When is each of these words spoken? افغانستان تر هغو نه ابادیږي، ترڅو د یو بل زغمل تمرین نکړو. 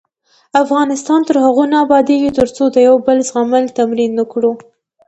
افغانستان 0.63 1.19
تر 1.27 1.35
هغو 1.45 1.63
نه 1.71 1.77
ابادیږي، 1.85 2.31
ترڅو 2.39 2.63
د 2.71 2.77
یو 2.87 2.95
بل 3.05 3.17
زغمل 3.29 3.65
تمرین 3.79 4.11
نکړو. 4.19 4.51